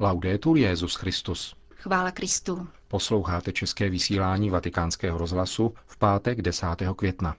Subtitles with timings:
[0.00, 1.54] Laudetur Jezus Christus.
[1.74, 2.68] Chvála Kristu.
[2.88, 6.66] Posloucháte české vysílání Vatikánského rozhlasu v pátek 10.
[6.96, 7.34] května.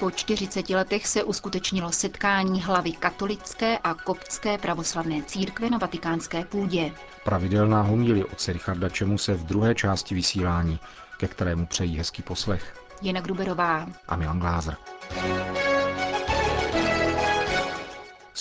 [0.00, 6.92] Po 40 letech se uskutečnilo setkání hlavy katolické a koptské pravoslavné církve na vatikánské půdě.
[7.24, 10.78] Pravidelná homílie od Richarda Čemu se v druhé části vysílání,
[11.18, 12.74] ke kterému přejí hezký poslech.
[13.02, 14.76] Jena Gruberová a Milan Glázer.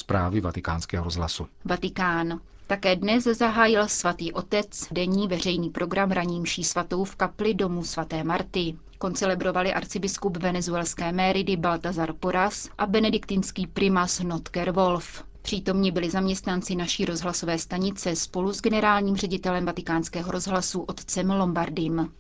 [0.02, 1.48] Zprávy vatikánského rozhlasu.
[1.66, 2.40] Vatikán.
[2.68, 8.24] Také dnes zahájil svatý otec denní veřejný program raním mší svatou v kapli domu svaté
[8.24, 8.76] Marty.
[8.98, 15.24] Koncelebrovali arcibiskup venezuelské Méridy Baltazar Poras a benediktinský primas Notker Wolf.
[15.42, 22.12] Přítomní byli zaměstnanci naší rozhlasové stanice spolu s generálním ředitelem vatikánského rozhlasu otcem Lombardim.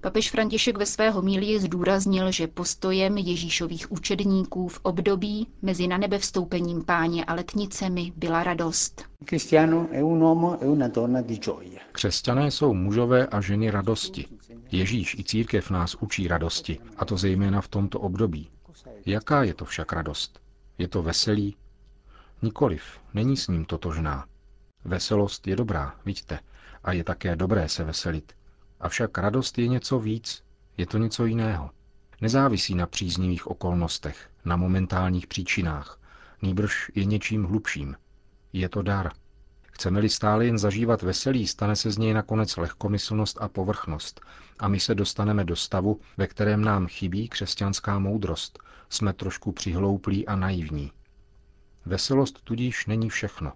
[0.00, 6.18] Papež František ve své homílii zdůraznil, že postojem Ježíšových učedníků v období mezi na nebe
[6.18, 9.04] vstoupením páně a letnicemi byla radost.
[11.92, 14.26] Křesťané jsou mužové a ženy radosti.
[14.72, 18.50] Ježíš i církev nás učí radosti, a to zejména v tomto období.
[19.06, 20.40] Jaká je to však radost?
[20.78, 21.56] Je to veselí?
[22.42, 22.82] Nikoliv,
[23.14, 24.24] není s ním totožná.
[24.84, 26.38] Veselost je dobrá, vidíte,
[26.84, 28.39] a je také dobré se veselit.
[28.80, 30.42] Avšak radost je něco víc,
[30.76, 31.70] je to něco jiného.
[32.20, 36.00] Nezávisí na příznivých okolnostech, na momentálních příčinách,
[36.42, 37.96] nýbrž je něčím hlubším.
[38.52, 39.12] Je to dar.
[39.62, 44.20] Chceme-li stále jen zažívat veselí, stane se z něj nakonec lehkomyslnost a povrchnost
[44.58, 48.58] a my se dostaneme do stavu, ve kterém nám chybí křesťanská moudrost,
[48.88, 50.92] jsme trošku přihlouplí a naivní.
[51.86, 53.52] Veselost tudíž není všechno.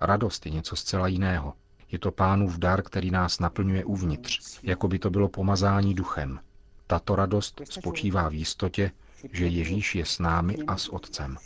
[0.00, 1.54] Radost je něco zcela jiného.
[1.94, 6.40] Je to pánův dar, který nás naplňuje uvnitř, jako by to bylo pomazání duchem.
[6.86, 8.90] Tato radost spočívá v jistotě,
[9.32, 11.36] že Ježíš je s námi a s Otcem.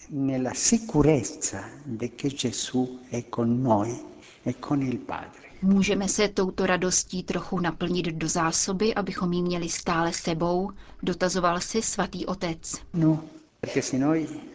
[5.63, 10.71] Můžeme se touto radostí trochu naplnit do zásoby, abychom ji měli stále sebou,
[11.03, 12.75] dotazoval se svatý otec.
[12.95, 13.25] No,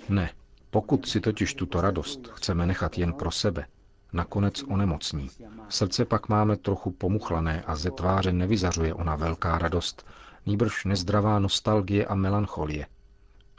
[0.09, 0.29] ne,
[0.69, 3.65] pokud si totiž tuto radost chceme nechat jen pro sebe,
[4.13, 5.29] nakonec onemocní.
[5.69, 10.05] Srdce pak máme trochu pomuchlané a ze tváře nevyzařuje ona velká radost,
[10.45, 12.85] nýbrž nezdravá nostalgie a melancholie.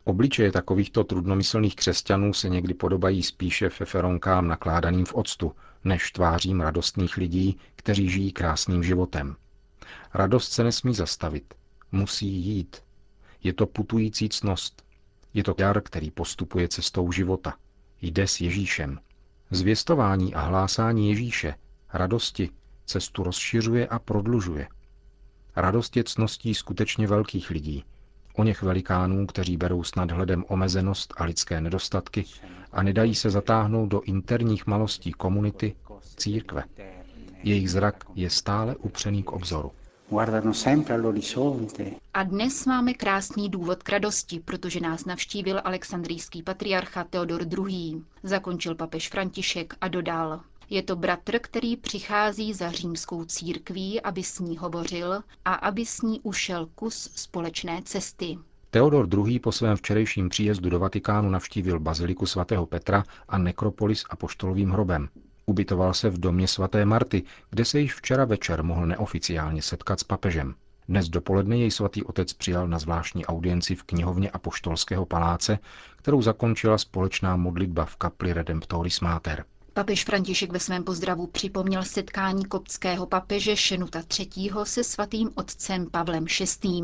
[0.04, 5.52] Obličeje takovýchto trudnomyslných křesťanů se někdy podobají spíše feferonkám nakládaným v octu,
[5.84, 9.36] než tvářím radostných lidí, kteří žijí krásným životem.
[10.14, 11.54] Radost se nesmí zastavit,
[11.92, 12.82] musí jít.
[13.42, 14.84] Je to putující cnost.
[15.34, 17.54] Je to jar, který postupuje cestou života.
[18.02, 19.00] Jde s Ježíšem.
[19.54, 21.54] Zvěstování a hlásání Ježíše,
[21.92, 22.50] radosti,
[22.86, 24.68] cestu rozšiřuje a prodlužuje.
[25.56, 27.84] Radost je cností skutečně velkých lidí,
[28.34, 32.24] o něch velikánů, kteří berou s nadhledem omezenost a lidské nedostatky
[32.72, 35.76] a nedají se zatáhnout do interních malostí komunity,
[36.16, 36.64] církve.
[37.42, 39.72] Jejich zrak je stále upřený k obzoru.
[42.14, 48.02] A dnes máme krásný důvod k radosti, protože nás navštívil alexandrijský patriarcha Teodor II.
[48.22, 50.40] Zakončil papež František a dodal.
[50.70, 56.02] Je to bratr, který přichází za římskou církví, aby s ní hovořil a aby s
[56.02, 58.38] ní ušel kus společné cesty.
[58.70, 59.38] Teodor II.
[59.38, 65.08] po svém včerejším příjezdu do Vatikánu navštívil baziliku svatého Petra a nekropolis a poštolovým hrobem.
[65.46, 70.04] Ubytoval se v domě svaté Marty, kde se již včera večer mohl neoficiálně setkat s
[70.04, 70.54] papežem.
[70.88, 75.58] Dnes dopoledne jej svatý otec přijal na zvláštní audienci v knihovně Apoštolského paláce,
[75.96, 79.44] kterou zakončila společná modlitba v kapli Redemptoris Mater.
[79.72, 84.50] Papež František ve svém pozdravu připomněl setkání koptského papeže Šenuta III.
[84.64, 86.82] se svatým otcem Pavlem VI.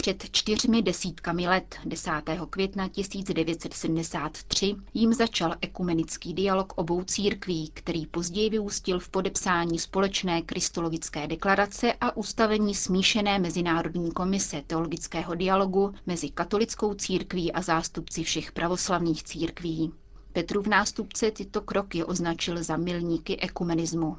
[0.00, 2.10] Před čtyřmi desítkami let, 10.
[2.50, 11.26] května 1973, jim začal ekumenický dialog obou církví, který později vyústil v podepsání společné kristologické
[11.26, 19.22] deklarace a ustavení smíšené mezinárodní komise teologického dialogu mezi katolickou církví a zástupci všech pravoslavných
[19.22, 19.92] církví.
[20.32, 24.16] Petrův nástupce tyto kroky označil za milníky ekumenismu.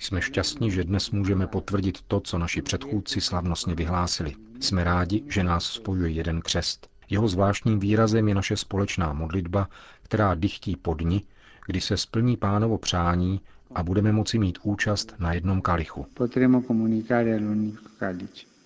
[0.00, 4.34] Jsme šťastní, že dnes můžeme potvrdit to, co naši předchůdci slavnostně vyhlásili.
[4.60, 6.88] Jsme rádi, že nás spojuje jeden křest.
[7.10, 9.68] Jeho zvláštním výrazem je naše společná modlitba,
[10.02, 11.22] která dychtí po dni,
[11.66, 13.40] kdy se splní pánovo přání
[13.74, 16.06] a budeme moci mít účast na jednom kalichu.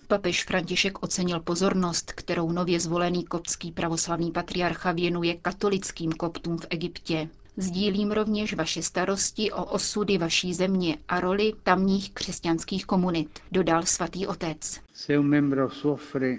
[0.07, 7.29] Papež František ocenil pozornost, kterou nově zvolený koptský pravoslavný patriarcha věnuje katolickým koptům v Egyptě.
[7.57, 14.27] Sdílím rovněž vaše starosti o osudy vaší země a roli tamních křesťanských komunit, dodal svatý
[14.27, 14.81] otec.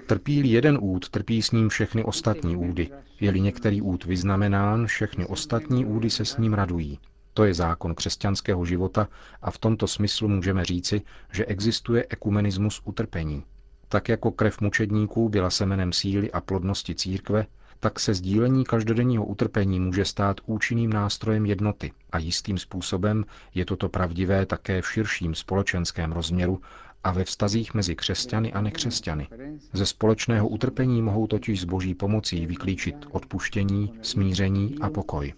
[0.06, 2.90] Trpí jeden út, trpí s ním všechny ostatní údy.
[3.20, 6.98] Je-li některý út vyznamenán, všechny ostatní údy se s ním radují.
[7.34, 9.08] To je zákon křesťanského života
[9.42, 11.02] a v tomto smyslu můžeme říci,
[11.32, 13.44] že existuje ekumenismus utrpení.
[13.88, 17.46] Tak jako krev mučedníků byla semenem síly a plodnosti církve,
[17.80, 23.24] tak se sdílení každodenního utrpení může stát účinným nástrojem jednoty a jistým způsobem
[23.54, 26.60] je toto pravdivé také v širším společenském rozměru
[27.04, 29.28] a ve vztazích mezi křesťany a nekřesťany.
[29.72, 35.32] Ze společného utrpení mohou totiž s boží pomocí vyklíčit odpuštění, smíření a pokoj.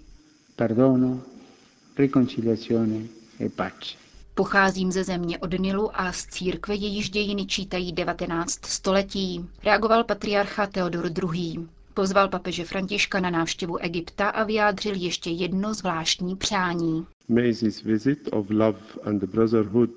[0.56, 1.20] Perdono,
[1.98, 2.98] reconciliazione
[3.40, 3.96] e pace.
[4.34, 10.66] Pocházím ze země od Nilu a z církve jejíž dějiny čítají 19 století, reagoval patriarcha
[10.66, 11.68] Teodor II.
[11.98, 17.06] Pozval papeže Františka na návštěvu Egypta a vyjádřil ještě jedno zvláštní přání.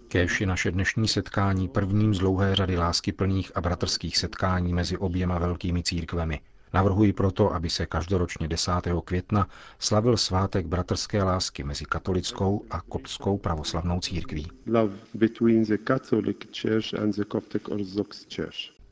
[0.08, 4.98] Kéž je naše dnešní setkání prvním z dlouhé řady lásky plných a bratrských setkání mezi
[4.98, 6.40] oběma velkými církvemi.
[6.74, 8.72] Navrhuji proto, aby se každoročně 10.
[9.06, 9.48] května
[9.80, 14.48] slavil svátek bratrské lásky mezi katolickou a koptskou pravoslavnou církví.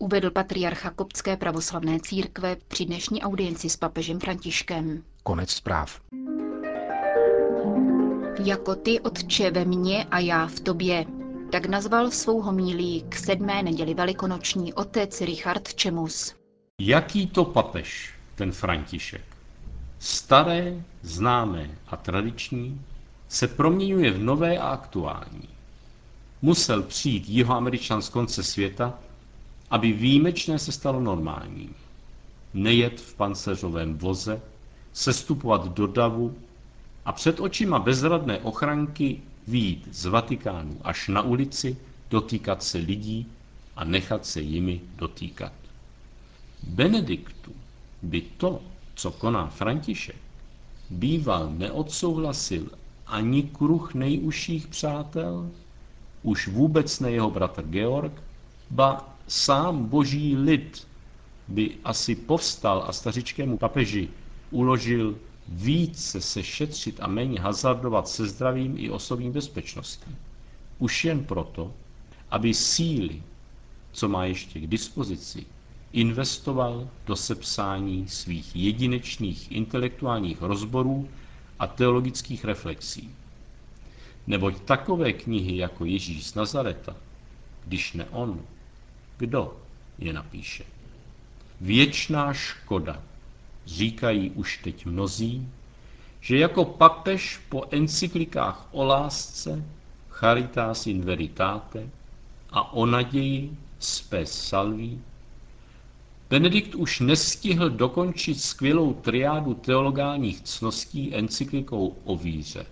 [0.02, 5.04] Uvedl patriarcha koptské pravoslavné církve při dnešní audienci s papežem Františkem.
[5.24, 6.02] Konec zpráv.
[8.44, 11.06] Jako ty, Otče, ve mně a já v tobě.
[11.52, 16.36] Tak nazval svou homílí k sedmé neděli velikonoční otec Richard Čemus.
[16.82, 19.26] Jaký to papež, ten František?
[20.00, 22.82] Staré, známé a tradiční
[23.28, 25.50] se proměňuje v nové a aktuální.
[26.42, 29.00] Musel přijít jihoameričan z konce světa,
[29.70, 31.70] aby výjimečné se stalo normální.
[32.54, 34.42] Nejet v panceřovém voze,
[34.94, 36.36] sestupovat do davu
[37.06, 41.78] a před očima bezradné ochranky výjít z Vatikánu až na ulici,
[42.10, 43.28] dotýkat se lidí
[43.76, 45.54] a nechat se jimi dotýkat.
[46.64, 47.52] Benediktu
[48.02, 48.62] by to,
[48.96, 50.16] co koná František,
[50.90, 52.70] býval neodsouhlasil
[53.08, 55.50] ani kruh nejužších přátel,
[56.24, 58.12] už vůbec ne jeho bratr Georg,
[58.70, 60.88] ba sám boží lid
[61.48, 64.10] by asi povstal a stařičkému papeži
[64.52, 65.16] uložil
[65.48, 70.16] více se šetřit a méně hazardovat se zdravím i osobní bezpečností.
[70.80, 71.74] Už jen proto,
[72.32, 73.24] aby síly,
[73.92, 75.46] co má ještě k dispozici,
[75.94, 81.10] investoval do sepsání svých jedinečných intelektuálních rozborů
[81.60, 83.10] a teologických reflexí.
[84.28, 86.96] Neboť takové knihy jako Ježíš z Nazareta,
[87.66, 88.42] když ne on,
[89.20, 89.58] kdo
[89.98, 90.64] je napíše?
[91.62, 93.04] Věčná škoda,
[93.66, 95.48] říkají už teď mnozí,
[96.22, 99.66] že jako papež po encyklikách o lásce
[100.10, 101.90] Charitas in Veritate
[102.50, 105.00] a o naději Spes Salvi
[106.30, 112.66] Benedikt už nestihl dokončit skvělou triádu teologálních cností encyklikou o víře.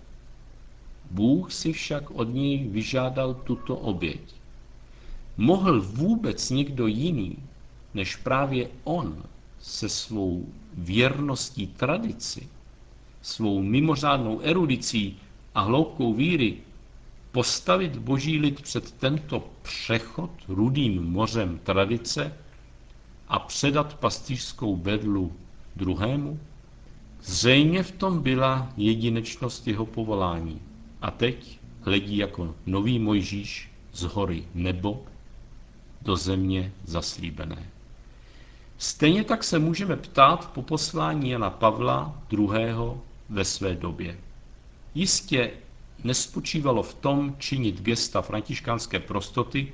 [1.10, 4.37] Bůh si však od něj vyžádal tuto oběť.
[5.40, 7.36] Mohl vůbec někdo jiný,
[7.94, 9.22] než právě on
[9.58, 12.48] se svou věrností tradici,
[13.22, 15.16] svou mimořádnou erudicí
[15.54, 16.56] a hloubkou víry
[17.32, 22.34] postavit boží lid před tento přechod rudým mořem tradice
[23.28, 25.32] a předat pastýřskou bedlu
[25.76, 26.40] druhému?
[27.22, 30.62] Zřejmě v tom byla jedinečnost jeho povolání.
[31.02, 35.04] A teď hledí jako nový Mojžíš z hory nebo
[36.02, 37.70] do země zaslíbené.
[38.78, 42.48] Stejně tak se můžeme ptát po poslání Jana Pavla II.
[43.28, 44.18] ve své době.
[44.94, 45.50] Jistě
[46.04, 49.72] nespočívalo v tom činit gesta františkánské prostoty,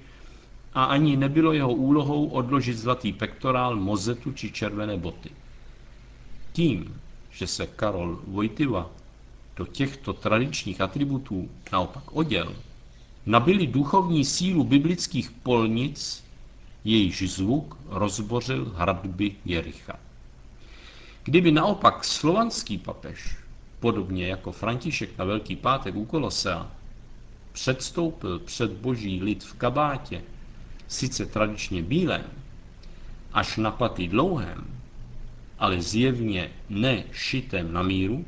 [0.75, 5.31] a ani nebylo jeho úlohou odložit zlatý pektorál, mozetu či červené boty.
[6.53, 7.01] Tím,
[7.31, 8.91] že se Karol Vojtiva
[9.57, 12.55] do těchto tradičních atributů naopak oděl,
[13.27, 16.25] nabili duchovní sílu biblických polnic,
[16.85, 19.99] jejíž zvuk rozbořil hradby Jericha.
[21.25, 23.37] Kdyby naopak slovanský papež,
[23.81, 26.71] podobně jako František na Velký pátek u Kolosea,
[27.53, 30.23] předstoupil před boží lid v kabátě
[30.89, 32.25] sice tradičně bílém,
[33.33, 34.67] až na paty dlouhém,
[35.59, 38.25] ale zjevně ne šitém na míru,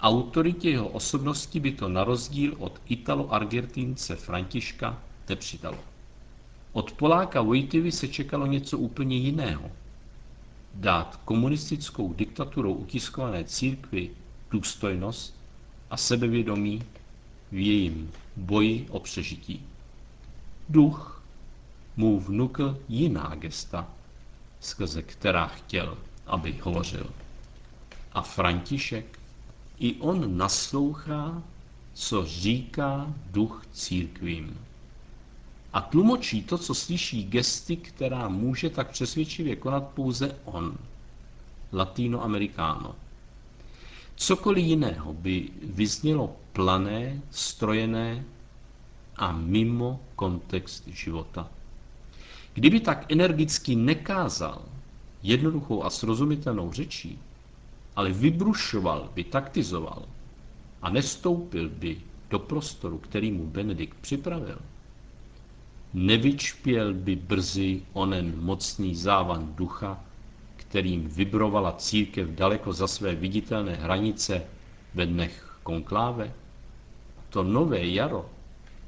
[0.00, 5.78] autoritě jeho osobnosti by to na rozdíl od Italo-Argentince Františka nepřidalo.
[6.72, 9.70] Od Poláka Vojtivy se čekalo něco úplně jiného.
[10.74, 14.10] Dát komunistickou diktaturou utiskované církvi
[14.50, 15.34] důstojnost
[15.90, 16.82] a sebevědomí
[17.52, 19.66] v jejím boji o přežití.
[20.68, 21.22] Duch
[21.96, 23.88] mu vnukl jiná gesta,
[24.60, 27.10] skrze která chtěl, aby hovořil.
[28.12, 29.17] A František,
[29.80, 31.42] i on naslouchá,
[31.94, 34.58] co říká duch církvím.
[35.72, 40.78] A tlumočí to, co slyší gesty, která může tak přesvědčivě konat pouze on,
[41.72, 42.94] latinoamerikáno.
[44.16, 48.24] Cokoliv jiného by vyznělo plané, strojené
[49.16, 51.50] a mimo kontext života.
[52.54, 54.62] Kdyby tak energicky nekázal
[55.22, 57.18] jednoduchou a srozumitelnou řečí,
[57.98, 60.06] ale vybrušoval by, taktizoval
[60.82, 61.98] a nestoupil by
[62.30, 64.58] do prostoru, který mu Benedikt připravil,
[65.94, 70.00] nevyčpěl by brzy onen mocný závan ducha,
[70.56, 74.42] kterým vybrovala církev daleko za své viditelné hranice
[74.94, 76.32] ve dnech konkláve?
[77.30, 78.30] To nové jaro,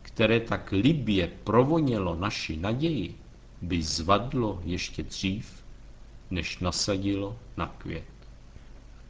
[0.03, 3.15] které tak libě provonělo naši naději,
[3.63, 5.65] by zvadlo ještě dřív,
[6.31, 8.20] než nasadilo na květ.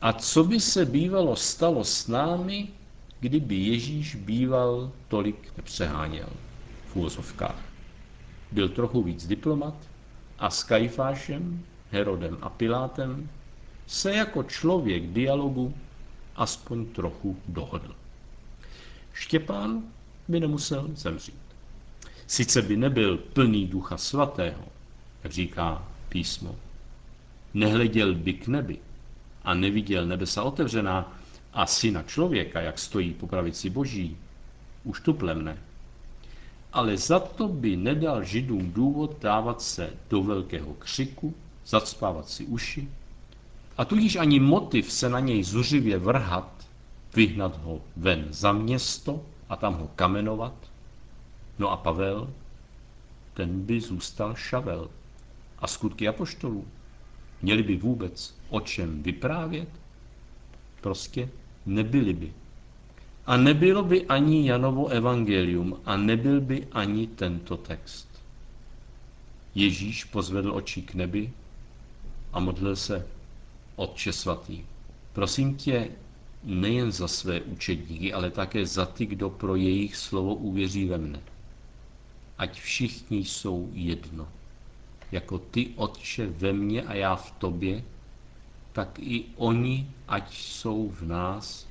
[0.01, 2.69] A co by se bývalo stalo s námi,
[3.21, 6.29] kdyby Ježíš býval tolik nepřeháněl
[6.87, 7.63] v úvozovkách?
[8.53, 9.75] Byl trochu víc diplomat
[10.39, 13.31] a s Kajfášem, Herodem a Pilátem
[13.87, 15.75] se jako člověk dialogu
[16.37, 17.95] aspoň trochu dohodl.
[19.13, 19.83] Štěpán
[20.29, 21.41] by nemusel zemřít.
[22.27, 24.65] Sice by nebyl plný ducha svatého,
[25.25, 26.57] jak říká písmo,
[27.55, 28.79] nehleděl by k nebi
[29.45, 31.13] a neviděl nebesa otevřená
[31.53, 34.17] a syna člověka, jak stojí po pravici boží,
[34.85, 35.59] už tu plemne.
[36.73, 41.35] Ale za to by nedal židům důvod dávat se do velkého křiku,
[41.67, 42.89] zacpávat si uši,
[43.77, 46.67] a tudíž ani motiv se na něj zuřivě vrhat,
[47.15, 50.55] vyhnat ho ven za město a tam ho kamenovat.
[51.59, 52.31] No a Pavel,
[53.35, 54.91] ten by zůstal šavel.
[55.59, 56.65] A skutky apoštolů,
[57.43, 59.69] měli by vůbec o čem vyprávět?
[60.81, 61.29] Prostě
[61.67, 62.33] nebyli by.
[63.27, 68.09] A nebylo by ani Janovo evangelium a nebyl by ani tento text.
[69.55, 71.33] Ježíš pozvedl oči k nebi
[72.33, 73.07] a modlil se,
[73.77, 74.63] Otče svatý,
[75.13, 75.89] prosím tě
[76.45, 81.21] nejen za své učedníky, ale také za ty, kdo pro jejich slovo uvěří ve mne.
[82.39, 84.29] Ať všichni jsou jedno.
[85.13, 87.85] Jako ty, Otče, ve mně a já v tobě,
[88.73, 91.69] tak i oni, ať jsou v nás,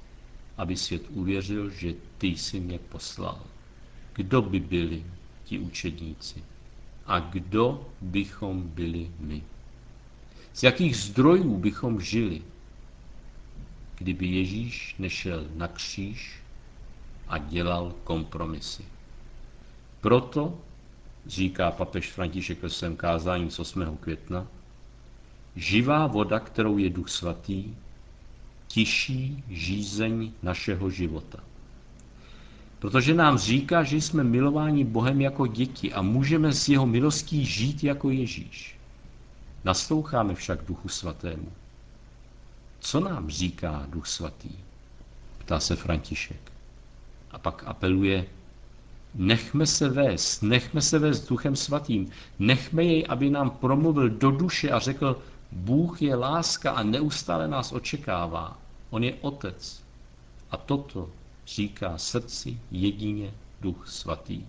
[0.57, 3.39] aby svět uvěřil, že ty jsi mě poslal.
[4.13, 5.05] Kdo by byli
[5.43, 6.43] ti učedníci?
[7.05, 9.43] A kdo bychom byli my?
[10.53, 12.41] Z jakých zdrojů bychom žili,
[13.95, 16.39] kdyby Ježíš nešel na kříž
[17.27, 18.85] a dělal kompromisy.
[20.01, 20.57] Proto,
[21.25, 23.97] říká papež František ve svém kázání z 8.
[23.97, 24.47] května,
[25.55, 27.75] živá voda, kterou je Duch Svatý,
[28.67, 31.39] tiší žízeň našeho života.
[32.79, 37.83] Protože nám říká, že jsme milováni Bohem jako děti a můžeme s jeho milostí žít
[37.83, 38.79] jako Ježíš.
[39.63, 41.51] Nasloucháme však Duchu Svatému.
[42.79, 44.49] Co nám říká Duch Svatý?
[45.37, 46.51] Ptá se František.
[47.31, 48.25] A pak apeluje,
[49.15, 54.71] nechme se vést, nechme se vést Duchem Svatým, nechme jej, aby nám promluvil do duše
[54.71, 58.57] a řekl, Bůh je láska a neustále nás očekává.
[58.89, 59.83] On je Otec.
[60.51, 61.09] A toto
[61.47, 64.45] říká srdci jedině Duch Svatý.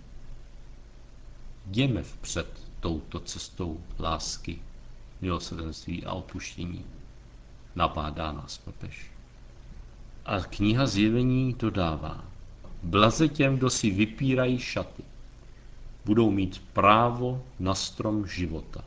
[1.65, 2.47] Jdeme vpřed
[2.79, 4.61] touto cestou lásky,
[5.21, 6.85] milosrdenství a odpuštění
[7.75, 9.11] nabádá nás papež.
[10.25, 12.23] A kniha zjevení dodává,
[12.83, 15.03] blaze těm, kdo si vypírají šaty,
[16.05, 18.83] budou mít právo na strom života.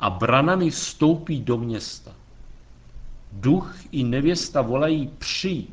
[0.00, 2.12] A branami vstoupí do města.
[3.32, 5.70] Duch i nevěsta volají přijď.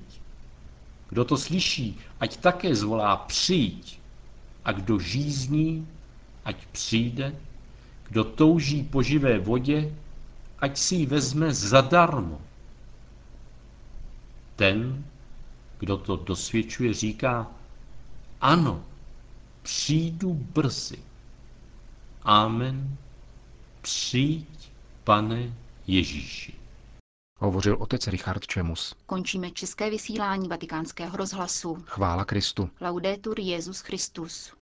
[1.09, 3.99] Kdo to slyší, ať také zvolá přijď.
[4.65, 5.87] A kdo žízní,
[6.45, 7.35] ať přijde.
[8.09, 9.95] Kdo touží po živé vodě,
[10.59, 12.41] ať si ji vezme zadarmo.
[14.55, 15.05] Ten,
[15.85, 17.47] kdo to dosvědčuje, říká,
[18.41, 18.83] ano,
[19.61, 20.99] přijdu brzy.
[22.23, 22.97] Amen.
[23.81, 24.71] Přijď,
[25.03, 25.53] pane
[25.87, 26.53] Ježíši.
[27.39, 28.95] Hovořil otec Richard Čemus.
[29.05, 31.83] Končíme české vysílání vatikánského rozhlasu.
[31.85, 32.69] Chvála Kristu.
[32.81, 34.53] Laudetur Jezus Christus.